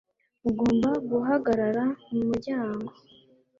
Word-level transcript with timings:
ugomba 0.49 0.89
guhagarara 1.09 1.83
mu 2.09 2.21
muryango 2.27 2.89